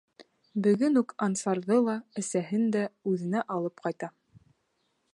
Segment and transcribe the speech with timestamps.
[0.67, 4.15] Бөгөн үк Ансарҙы ла, әсәһен дә үҙенә алып ҡайта.